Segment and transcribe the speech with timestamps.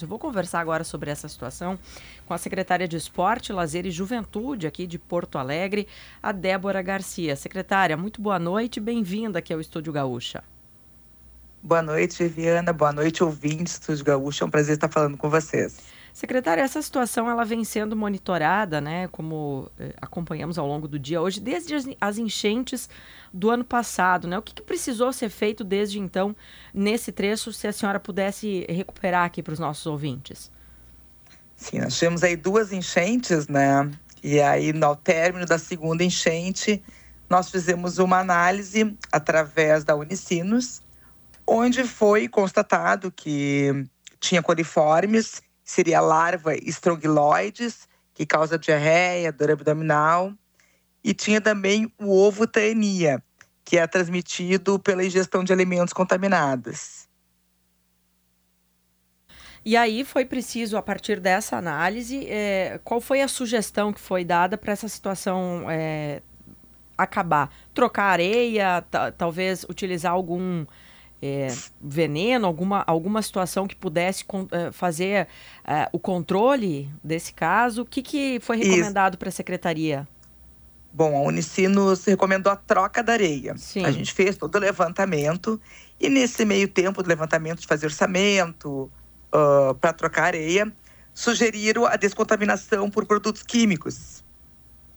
[0.00, 1.78] Eu vou conversar agora sobre essa situação
[2.24, 5.86] com a secretária de Esporte, Lazer e Juventude aqui de Porto Alegre,
[6.22, 7.36] a Débora Garcia.
[7.36, 10.42] Secretária, muito boa noite, bem-vinda aqui ao Estúdio Gaúcha.
[11.62, 12.72] Boa noite, Viviana.
[12.72, 14.44] Boa noite, ouvintes do Estúdio Gaúcha.
[14.44, 15.80] É um prazer estar falando com vocês.
[16.12, 21.22] Secretária, essa situação ela vem sendo monitorada, né, como eh, acompanhamos ao longo do dia
[21.22, 22.88] hoje, desde as, as enchentes
[23.32, 24.36] do ano passado, né?
[24.36, 26.36] O que, que, precisou ser feito desde então
[26.74, 30.50] nesse trecho, se a senhora pudesse recuperar aqui para os nossos ouvintes?
[31.56, 33.90] Sim, nós tivemos aí duas enchentes, né?
[34.22, 36.82] E aí, no término da segunda enchente,
[37.28, 40.82] nós fizemos uma análise através da Unicinos,
[41.46, 43.86] onde foi constatado que
[44.20, 45.40] tinha coliformes
[45.72, 50.30] seria a larva estronguloides, que causa diarreia, dor abdominal.
[51.02, 53.22] E tinha também o ovo taenia,
[53.64, 57.08] que é transmitido pela ingestão de alimentos contaminados.
[59.64, 64.26] E aí foi preciso, a partir dessa análise, é, qual foi a sugestão que foi
[64.26, 66.20] dada para essa situação é,
[66.98, 67.50] acabar?
[67.72, 68.84] Trocar areia,
[69.16, 70.66] talvez utilizar algum
[71.22, 75.28] é, veneno, alguma, alguma situação que pudesse con, é, fazer
[75.64, 77.82] é, o controle desse caso?
[77.82, 80.08] O que, que foi recomendado para a secretaria?
[80.92, 83.56] Bom, a Unicinos recomendou a troca da areia.
[83.56, 83.84] Sim.
[83.84, 85.60] A gente fez todo o levantamento
[85.98, 88.90] e nesse meio tempo do levantamento de fazer orçamento
[89.32, 90.70] uh, para trocar areia,
[91.14, 94.24] sugeriram a descontaminação por produtos químicos.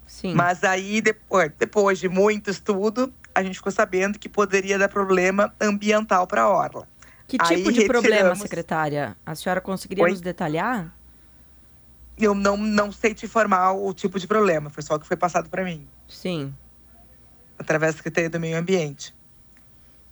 [0.07, 0.33] Sim.
[0.33, 5.53] Mas aí, depois, depois de muito estudo, a gente ficou sabendo que poderia dar problema
[5.59, 6.87] ambiental para a orla.
[7.27, 7.87] Que tipo Aí, de retiramos...
[7.87, 9.17] problema, secretária?
[9.25, 10.11] A senhora conseguiria Oi?
[10.11, 10.95] nos detalhar?
[12.17, 15.17] Eu não, não sei te informar o tipo de problema, foi só o que foi
[15.17, 15.85] passado para mim.
[16.07, 16.55] Sim.
[17.59, 19.13] Através da Secretaria do Meio Ambiente.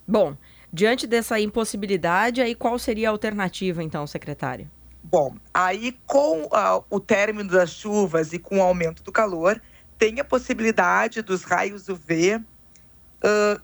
[0.06, 0.36] Bom,
[0.72, 4.70] diante dessa impossibilidade, aí qual seria a alternativa, então, secretária?
[5.02, 9.62] Bom, aí com uh, o término das chuvas e com o aumento do calor,
[9.98, 12.42] tem a possibilidade dos raios UV
[13.24, 13.62] uh,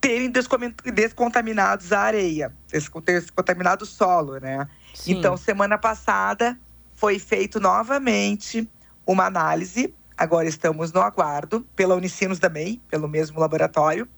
[0.00, 4.68] terem descontaminados a areia, descontaminado o solo, né?
[4.94, 5.12] Sim.
[5.12, 6.58] Então, semana passada
[6.94, 8.68] foi feito novamente
[9.06, 9.94] uma análise.
[10.16, 14.08] Agora estamos no aguardo pela Unicinos também, pelo mesmo laboratório.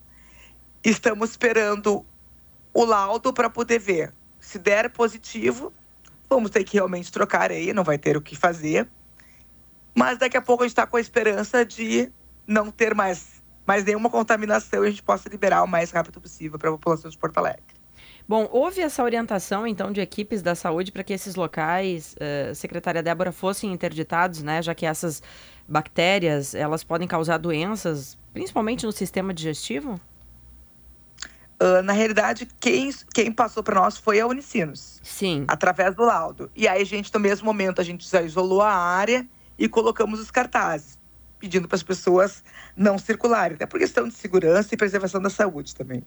[0.83, 2.05] Estamos esperando
[2.73, 4.15] o laudo para poder ver.
[4.39, 5.73] Se der positivo,
[6.29, 8.89] vamos ter que realmente trocar areia, não vai ter o que fazer.
[9.95, 12.11] Mas daqui a pouco a gente está com a esperança de
[12.47, 16.59] não ter mais mas nenhuma contaminação e a gente possa liberar o mais rápido possível
[16.59, 17.81] para a população de Porto Alegre.
[18.31, 23.03] Bom, houve essa orientação, então, de equipes da saúde para que esses locais, uh, secretária
[23.03, 24.63] Débora, fossem interditados, né?
[24.63, 25.21] Já que essas
[25.67, 30.01] bactérias, elas podem causar doenças, principalmente no sistema digestivo?
[31.61, 35.01] Uh, na realidade, quem, quem passou para nós foi a Unicinos.
[35.03, 35.45] Sim.
[35.49, 36.51] Através do laudo.
[36.55, 39.27] E aí, a gente, no mesmo momento, a gente já isolou a área
[39.59, 41.01] e colocamos os cartazes
[41.41, 42.45] pedindo para as pessoas
[42.77, 46.05] não circularem, até por questão de segurança e preservação da saúde também.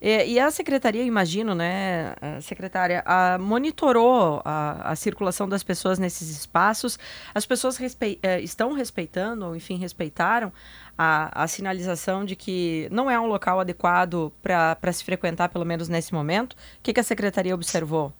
[0.00, 6.28] É, e a secretaria, imagino, né, secretária, a, monitorou a, a, circulação das pessoas nesses
[6.28, 6.98] espaços.
[7.34, 10.52] As pessoas respe é, estão respeitando, ou enfim, respeitaram
[10.98, 15.88] a, a sinalização de que não é um local adequado para se frequentar, pelo menos
[15.88, 16.52] nesse momento.
[16.52, 18.12] O que, que a secretaria observou?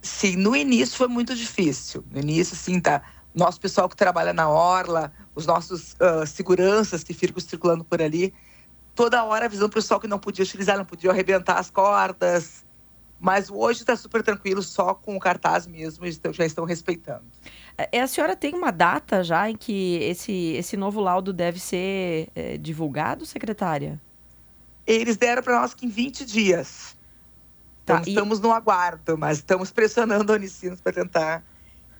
[0.00, 2.04] Sim, no início foi muito difícil.
[2.12, 3.02] No início, sim, tá.
[3.34, 8.32] Nosso pessoal que trabalha na orla, os nossos uh, seguranças que ficam circulando por ali,
[8.94, 12.64] toda hora avisando o pessoal que não podia utilizar, não podia arrebentar as cordas.
[13.18, 17.24] Mas hoje está super tranquilo, só com o cartaz mesmo, eles já estão respeitando.
[17.76, 22.28] É, a senhora tem uma data já em que esse, esse novo laudo deve ser
[22.34, 24.00] é, divulgado, secretária?
[24.86, 26.96] Eles deram para nós que em 20 dias.
[27.84, 28.08] Tá, então, e...
[28.10, 31.42] estamos no aguardo, mas estamos pressionando a Unicinos para tentar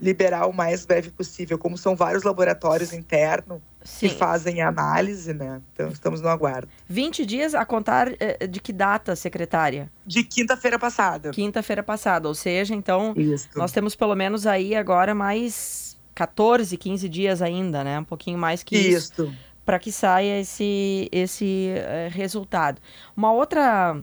[0.00, 3.60] liberar o mais breve possível, como são vários laboratórios internos
[3.99, 5.60] que fazem análise, né?
[5.72, 6.69] Então estamos no aguardo.
[6.88, 9.91] 20 dias a contar eh, de que data, secretária?
[10.06, 11.31] De quinta-feira passada.
[11.31, 13.49] Quinta-feira passada, ou seja, então Isso.
[13.54, 17.98] nós temos pelo menos aí agora mais 14, 15 dias ainda, né?
[17.98, 19.22] Um pouquinho mais que isso.
[19.22, 19.34] isso
[19.65, 22.80] para que saia esse, esse uh, resultado.
[23.16, 23.98] Uma outra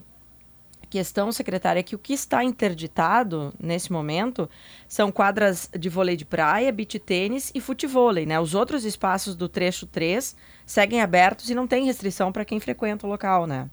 [0.92, 4.48] questão, secretária, é que o que está interditado nesse momento
[4.86, 8.38] são quadras de vôlei de praia, beach tênis e futevôlei, né?
[8.38, 10.36] Os outros espaços do trecho 3
[10.66, 13.70] seguem abertos e não tem restrição para quem frequenta o local, né?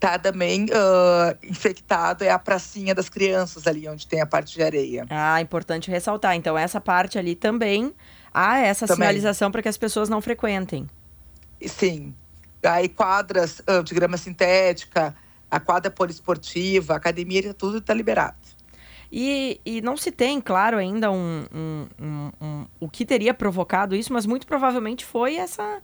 [0.00, 4.62] Tá também uh, infectado é a pracinha das crianças ali, onde tem a parte de
[4.62, 5.04] areia.
[5.10, 6.34] Ah, importante ressaltar.
[6.34, 7.94] Então, essa parte ali também
[8.32, 9.06] há essa também.
[9.06, 10.88] sinalização para que as pessoas não frequentem.
[11.66, 12.14] Sim.
[12.64, 15.14] Aí quadras uh, de grama sintética,
[15.52, 18.38] a quadra poliesportiva, a academia, tudo está liberado.
[19.12, 23.94] E, e não se tem, claro, ainda um, um, um, um, o que teria provocado
[23.94, 25.82] isso, mas muito provavelmente foi essa,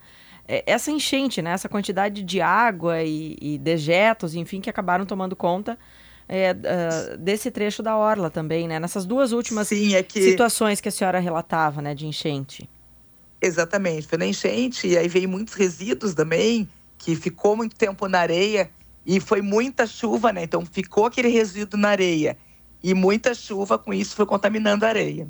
[0.49, 1.50] é, essa enchente, né?
[1.50, 5.79] essa quantidade de água e, e dejetos, enfim, que acabaram tomando conta
[6.26, 8.81] é, uh, desse trecho da Orla também, né?
[8.81, 10.23] Nessas duas últimas Sim, é que...
[10.23, 12.69] situações que a senhora relatava, né, de enchente.
[13.41, 16.67] Exatamente, foi na enchente, e aí veio muitos resíduos também,
[16.97, 18.71] que ficou muito tempo na areia,
[19.08, 20.43] e foi muita chuva, né?
[20.44, 22.37] Então ficou aquele resíduo na areia.
[22.82, 25.26] E muita chuva, com isso, foi contaminando a areia.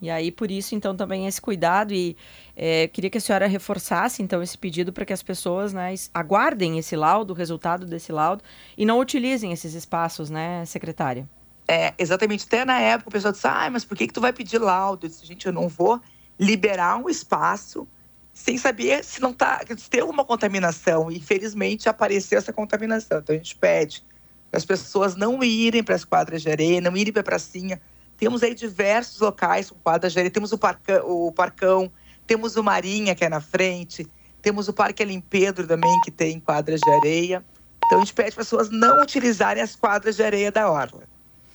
[0.00, 2.16] E aí, por isso, então, também esse cuidado e
[2.56, 6.78] é, queria que a senhora reforçasse, então, esse pedido para que as pessoas né, aguardem
[6.78, 8.44] esse laudo, o resultado desse laudo,
[8.78, 11.28] e não utilizem esses espaços, né, secretária?
[11.66, 12.44] É, exatamente.
[12.46, 15.06] Até na época o pessoal disse, ah, mas por que, que tu vai pedir laudo?
[15.06, 16.00] Eu disse, gente, eu não vou
[16.38, 17.86] liberar um espaço
[18.32, 21.10] sem saber se não tá, se tem alguma contaminação.
[21.10, 23.18] Infelizmente, apareceu essa contaminação.
[23.18, 24.04] Então, a gente pede
[24.50, 27.80] para as pessoas não irem para as quadras de areia, não irem para a pracinha,
[28.20, 30.30] temos aí diversos locais com quadras de areia.
[30.30, 31.90] Temos o, parcão, o Parcão,
[32.26, 34.06] temos o Marinha, que é na frente,
[34.42, 37.42] temos o Parque Alim Pedro também, que tem quadras de areia.
[37.86, 41.04] Então a gente pede para as pessoas não utilizarem as quadras de areia da Orla.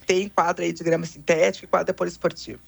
[0.08, 2.60] Tem quadra aí de grama sintética e quadra poliesportiva.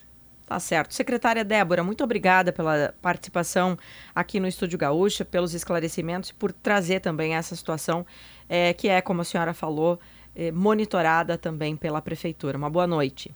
[0.48, 0.94] Tá certo.
[0.94, 3.78] Secretária Débora, muito obrigada pela participação
[4.16, 8.06] aqui no Estúdio Gaúcha, pelos esclarecimentos e por trazer também essa situação
[8.48, 10.00] é, que é, como a senhora falou,
[10.34, 12.58] é, monitorada também pela Prefeitura.
[12.58, 13.36] Uma boa noite.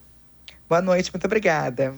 [0.66, 1.94] Boa noite, muito obrigada.